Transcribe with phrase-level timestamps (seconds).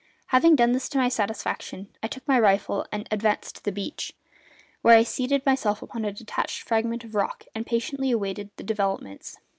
[0.29, 3.75] Having done this to my satisfaction I took my rifle and advanced to the open
[3.83, 4.13] beach,
[4.81, 9.37] where I seated myself upon a detached fragment of rock, and patiently awaited developments.